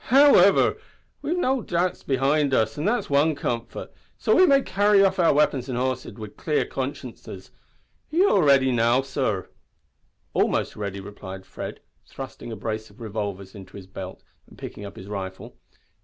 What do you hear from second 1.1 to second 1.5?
we lave